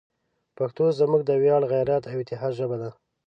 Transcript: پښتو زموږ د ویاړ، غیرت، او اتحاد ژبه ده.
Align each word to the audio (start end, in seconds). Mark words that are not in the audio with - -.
پښتو 0.57 0.85
زموږ 0.99 1.21
د 1.25 1.31
ویاړ، 1.41 1.61
غیرت، 1.71 2.03
او 2.11 2.17
اتحاد 2.21 2.51
ژبه 2.59 2.77
ده. 2.81 2.89